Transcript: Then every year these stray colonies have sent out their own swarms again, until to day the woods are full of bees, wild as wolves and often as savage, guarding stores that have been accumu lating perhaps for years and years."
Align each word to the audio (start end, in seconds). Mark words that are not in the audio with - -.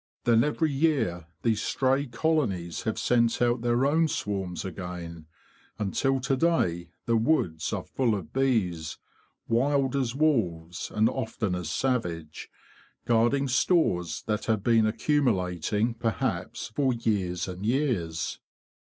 Then 0.23 0.43
every 0.43 0.71
year 0.71 1.27
these 1.43 1.61
stray 1.61 2.07
colonies 2.07 2.81
have 2.85 2.97
sent 2.97 3.39
out 3.39 3.61
their 3.61 3.85
own 3.85 4.07
swarms 4.07 4.65
again, 4.65 5.27
until 5.77 6.19
to 6.21 6.35
day 6.35 6.89
the 7.05 7.15
woods 7.15 7.71
are 7.71 7.83
full 7.83 8.15
of 8.15 8.33
bees, 8.33 8.97
wild 9.47 9.95
as 9.95 10.15
wolves 10.15 10.89
and 10.89 11.07
often 11.07 11.53
as 11.53 11.69
savage, 11.69 12.49
guarding 13.05 13.47
stores 13.47 14.23
that 14.25 14.45
have 14.45 14.63
been 14.63 14.85
accumu 14.85 15.35
lating 15.35 15.99
perhaps 15.99 16.69
for 16.69 16.93
years 16.93 17.47
and 17.47 17.63
years." 17.63 18.39